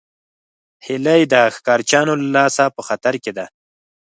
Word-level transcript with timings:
هیلۍ 0.85 1.21
د 1.33 1.35
ښکارچیانو 1.55 2.13
له 2.21 2.27
لاسه 2.37 2.63
په 2.75 2.81
خطر 2.87 3.13
کې 3.23 3.31
ده 3.37 3.45